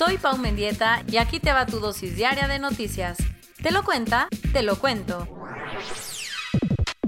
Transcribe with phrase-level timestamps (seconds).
[0.00, 3.18] soy Pau Mendieta y aquí te va tu dosis diaria de noticias.
[3.62, 4.28] ¿Te lo cuenta?
[4.50, 5.28] Te lo cuento.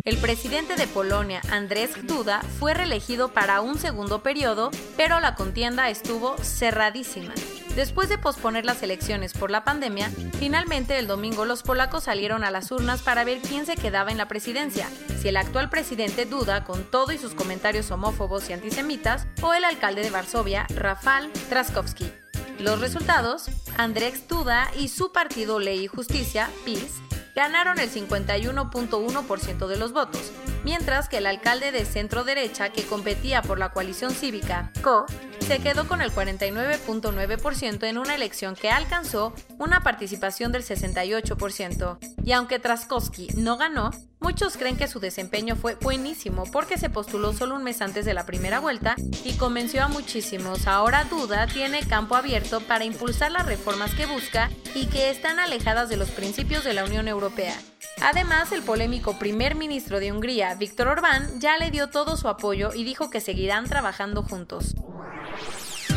[0.04, 5.88] El presidente de Polonia, Andrzej Duda, fue reelegido para un segundo periodo, pero la contienda
[5.88, 7.32] estuvo cerradísima.
[7.76, 12.50] Después de posponer las elecciones por la pandemia, finalmente el domingo los polacos salieron a
[12.50, 14.86] las urnas para ver quién se quedaba en la presidencia,
[15.18, 19.64] si el actual presidente Duda, con todo y sus comentarios homófobos y antisemitas, o el
[19.64, 22.21] alcalde de Varsovia, Rafal Traskowski.
[22.58, 27.00] Los resultados, Andrzej Duda y su partido Ley y Justicia, PiS,
[27.34, 30.30] ganaron el 51.1% de los votos,
[30.64, 35.06] mientras que el alcalde de centro derecha que competía por la coalición cívica, CO,
[35.40, 41.98] se quedó con el 49.9% en una elección que alcanzó una participación del 68%.
[42.24, 47.32] Y aunque Traskowski no ganó, muchos creen que su desempeño fue buenísimo porque se postuló
[47.32, 50.66] solo un mes antes de la primera vuelta y convenció a muchísimos.
[50.66, 55.88] Ahora Duda tiene campo abierto para impulsar las reformas que busca y que están alejadas
[55.88, 57.56] de los principios de la Unión Europea.
[58.04, 62.70] Además, el polémico primer ministro de Hungría, Víctor Orbán, ya le dio todo su apoyo
[62.74, 64.74] y dijo que seguirán trabajando juntos.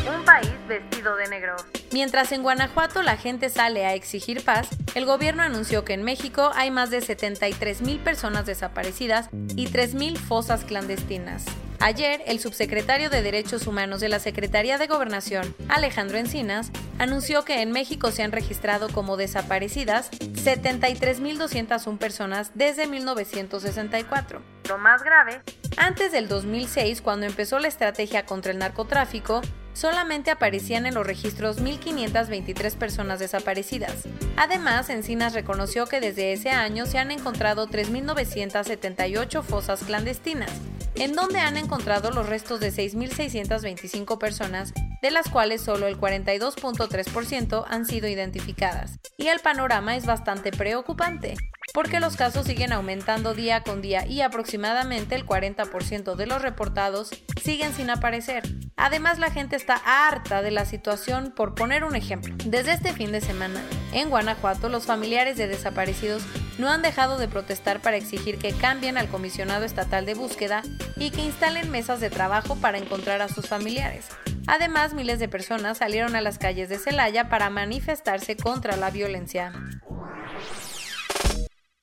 [0.08, 1.56] Un país vestido de negro.
[1.90, 6.52] Mientras en Guanajuato la gente sale a exigir paz, el gobierno anunció que en México
[6.54, 11.44] hay más de 73 mil personas desaparecidas y 3 mil fosas clandestinas.
[11.80, 17.60] Ayer, el subsecretario de Derechos Humanos de la Secretaría de Gobernación, Alejandro Encinas, anunció que
[17.62, 24.42] en México se han registrado como desaparecidas 73.201 personas desde 1964.
[24.68, 25.42] Lo más grave,
[25.76, 29.42] antes del 2006, cuando empezó la estrategia contra el narcotráfico,
[29.74, 34.08] solamente aparecían en los registros 1.523 personas desaparecidas.
[34.36, 40.50] Además, Encinas reconoció que desde ese año se han encontrado 3.978 fosas clandestinas,
[40.98, 47.64] en donde han encontrado los restos de 6.625 personas, de las cuales solo el 42.3%
[47.68, 48.98] han sido identificadas.
[49.18, 51.36] Y el panorama es bastante preocupante,
[51.74, 57.10] porque los casos siguen aumentando día con día y aproximadamente el 40% de los reportados
[57.42, 58.44] siguen sin aparecer.
[58.76, 62.34] Además, la gente está harta de la situación, por poner un ejemplo.
[62.44, 66.22] Desde este fin de semana, en Guanajuato, los familiares de desaparecidos
[66.58, 70.62] no han dejado de protestar para exigir que cambien al comisionado estatal de búsqueda
[70.96, 74.06] y que instalen mesas de trabajo para encontrar a sus familiares.
[74.46, 79.52] Además, miles de personas salieron a las calles de Celaya para manifestarse contra la violencia.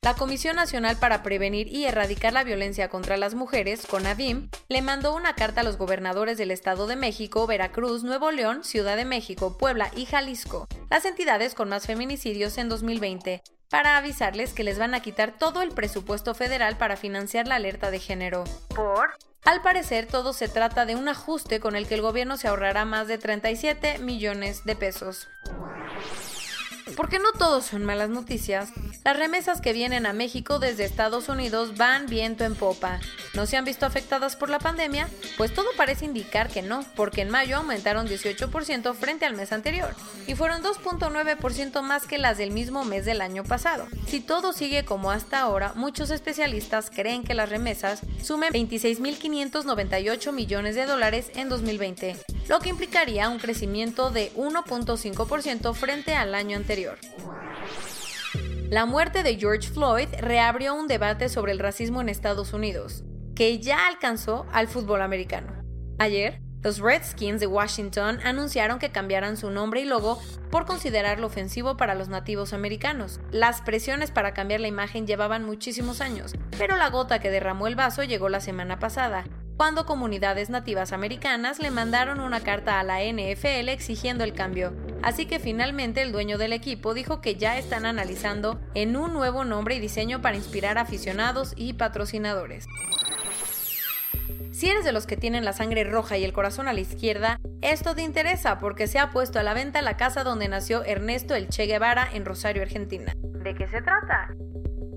[0.03, 5.15] La Comisión Nacional para Prevenir y Erradicar la Violencia contra las Mujeres, CONAVIM, le mandó
[5.15, 9.57] una carta a los gobernadores del Estado de México, Veracruz, Nuevo León, Ciudad de México,
[9.57, 14.93] Puebla y Jalisco, las entidades con más feminicidios en 2020, para avisarles que les van
[14.93, 18.43] a quitar todo el presupuesto federal para financiar la alerta de género.
[18.67, 19.17] ¿Por?
[19.45, 22.85] Al parecer, todo se trata de un ajuste con el que el gobierno se ahorrará
[22.85, 25.27] más de 37 millones de pesos.
[26.95, 28.69] Porque no todos son malas noticias.
[29.03, 33.01] Las remesas que vienen a México desde Estados Unidos van viento en popa.
[33.33, 35.09] ¿No se han visto afectadas por la pandemia?
[35.37, 39.93] Pues todo parece indicar que no, porque en mayo aumentaron 18% frente al mes anterior
[40.25, 43.87] y fueron 2.9% más que las del mismo mes del año pasado.
[44.07, 50.75] Si todo sigue como hasta ahora, muchos especialistas creen que las remesas sumen 26.598 millones
[50.75, 52.15] de dólares en 2020,
[52.47, 56.97] lo que implicaría un crecimiento de 1.5% frente al año anterior.
[58.73, 63.03] La muerte de George Floyd reabrió un debate sobre el racismo en Estados Unidos,
[63.35, 65.53] que ya alcanzó al fútbol americano.
[65.99, 70.19] Ayer, los Redskins de Washington anunciaron que cambiarán su nombre y logo
[70.49, 73.19] por considerarlo ofensivo para los nativos americanos.
[73.29, 77.75] Las presiones para cambiar la imagen llevaban muchísimos años, pero la gota que derramó el
[77.75, 79.23] vaso llegó la semana pasada,
[79.55, 84.73] cuando comunidades nativas americanas le mandaron una carta a la NFL exigiendo el cambio.
[85.03, 89.43] Así que finalmente el dueño del equipo dijo que ya están analizando en un nuevo
[89.43, 92.67] nombre y diseño para inspirar a aficionados y patrocinadores.
[94.51, 97.37] Si eres de los que tienen la sangre roja y el corazón a la izquierda,
[97.61, 101.35] esto te interesa porque se ha puesto a la venta la casa donde nació Ernesto
[101.35, 103.13] El Che Guevara en Rosario, Argentina.
[103.17, 104.29] ¿De qué se trata?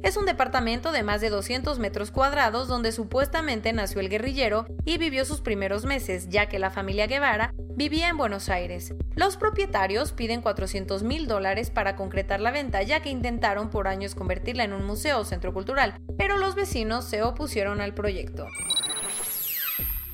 [0.05, 4.99] Es un departamento de más de 200 metros cuadrados donde supuestamente nació el guerrillero y
[4.99, 8.95] vivió sus primeros meses, ya que la familia Guevara vivía en Buenos Aires.
[9.15, 14.15] Los propietarios piden 400 mil dólares para concretar la venta, ya que intentaron por años
[14.15, 18.49] convertirla en un museo o centro cultural, pero los vecinos se opusieron al proyecto.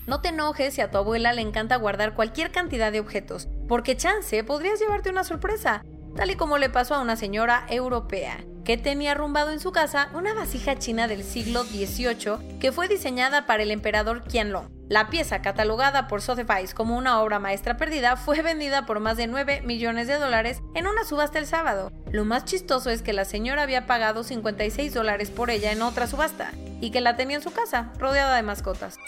[0.06, 3.96] No te enojes si a tu abuela le encanta guardar cualquier cantidad de objetos, porque
[3.96, 5.84] chance podrías llevarte una sorpresa,
[6.16, 10.10] tal y como le pasó a una señora europea que tenía arrumbado en su casa
[10.14, 14.68] una vasija china del siglo XVIII que fue diseñada para el emperador Qianlong.
[14.92, 19.26] La pieza, catalogada por Sotheby's como una obra maestra perdida, fue vendida por más de
[19.26, 21.90] 9 millones de dólares en una subasta el sábado.
[22.10, 26.06] Lo más chistoso es que la señora había pagado 56 dólares por ella en otra
[26.06, 26.52] subasta
[26.82, 28.98] y que la tenía en su casa, rodeada de mascotas.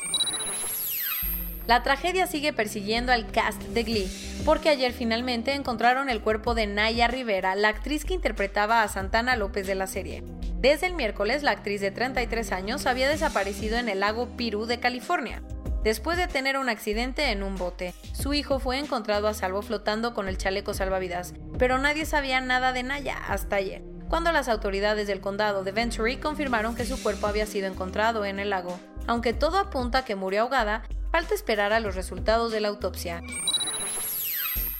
[1.66, 6.66] La tragedia sigue persiguiendo al cast de Glee, porque ayer finalmente encontraron el cuerpo de
[6.66, 10.24] Naya Rivera, la actriz que interpretaba a Santana López de la serie.
[10.62, 14.80] Desde el miércoles, la actriz de 33 años había desaparecido en el lago Pirú de
[14.80, 15.42] California.
[15.84, 20.14] Después de tener un accidente en un bote, su hijo fue encontrado a salvo flotando
[20.14, 25.06] con el chaleco salvavidas, pero nadie sabía nada de Naya hasta ayer, cuando las autoridades
[25.06, 28.76] del condado de Venturi confirmaron que su cuerpo había sido encontrado en el lago.
[29.06, 30.82] Aunque todo apunta a que murió ahogada,
[31.14, 33.22] Falta esperar a los resultados de la autopsia.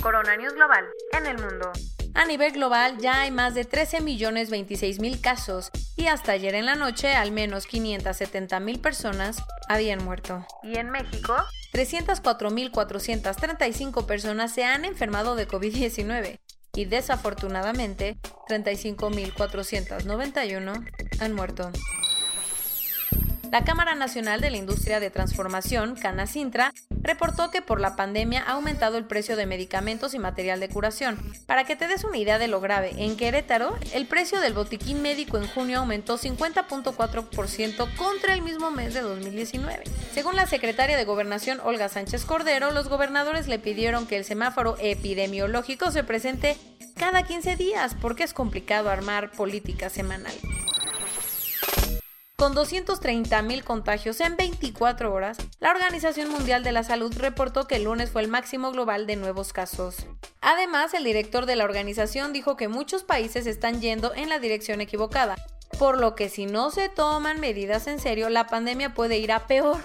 [0.02, 1.70] Coronavirus global en el mundo.
[2.14, 6.54] A nivel global ya hay más de 13 millones 26 mil casos y hasta ayer
[6.54, 10.46] en la noche al menos 570 mil personas habían muerto.
[10.62, 11.34] Y en México,
[11.72, 16.38] 304.435 personas se han enfermado de COVID-19
[16.72, 18.16] y desafortunadamente
[18.48, 20.88] 35.491
[21.20, 21.72] han muerto.
[23.50, 28.52] La Cámara Nacional de la Industria de Transformación, Canacintra, reportó que por la pandemia ha
[28.52, 31.18] aumentado el precio de medicamentos y material de curación.
[31.46, 35.02] Para que te des una idea de lo grave, en Querétaro, el precio del botiquín
[35.02, 39.84] médico en junio aumentó 50.4% contra el mismo mes de 2019.
[40.12, 44.76] Según la secretaria de Gobernación, Olga Sánchez Cordero, los gobernadores le pidieron que el semáforo
[44.80, 46.56] epidemiológico se presente
[46.96, 50.34] cada 15 días porque es complicado armar política semanal.
[52.36, 57.84] Con 230.000 contagios en 24 horas, la Organización Mundial de la Salud reportó que el
[57.84, 60.06] lunes fue el máximo global de nuevos casos.
[60.40, 64.80] Además, el director de la organización dijo que muchos países están yendo en la dirección
[64.80, 65.36] equivocada,
[65.78, 69.46] por lo que si no se toman medidas en serio, la pandemia puede ir a
[69.46, 69.78] peor.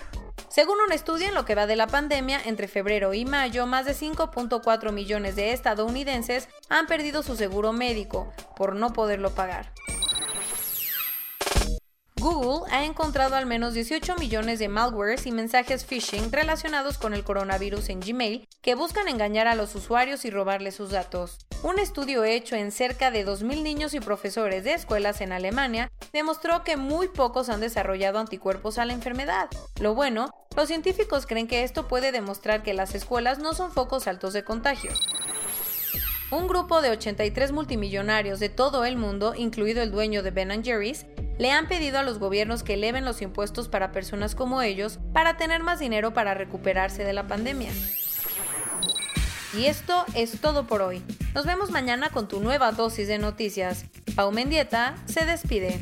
[0.49, 3.85] Según un estudio en lo que va de la pandemia, entre febrero y mayo, más
[3.85, 9.71] de 5.4 millones de estadounidenses han perdido su seguro médico por no poderlo pagar.
[12.19, 17.23] Google ha encontrado al menos 18 millones de malwares y mensajes phishing relacionados con el
[17.23, 21.37] coronavirus en Gmail que buscan engañar a los usuarios y robarles sus datos.
[21.63, 26.65] Un estudio hecho en cerca de 2.000 niños y profesores de escuelas en Alemania demostró
[26.65, 29.47] que muy pocos han desarrollado anticuerpos a la enfermedad.
[29.79, 34.07] Lo bueno, los científicos creen que esto puede demostrar que las escuelas no son focos
[34.07, 34.91] altos de contagio.
[36.31, 41.05] Un grupo de 83 multimillonarios de todo el mundo, incluido el dueño de Ben Jerry's,
[41.39, 45.37] le han pedido a los gobiernos que eleven los impuestos para personas como ellos para
[45.37, 47.71] tener más dinero para recuperarse de la pandemia.
[49.57, 51.01] Y esto es todo por hoy.
[51.33, 53.85] Nos vemos mañana con tu nueva dosis de noticias.
[54.15, 55.81] Pau Mendieta se despide.